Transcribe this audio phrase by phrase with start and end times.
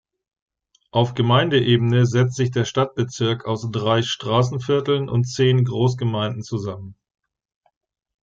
[0.89, 6.95] Auf Gemeindeebene setzt sich der Stadtbezirk aus drei Straßenvierteln und zehn Großgemeinden zusammen.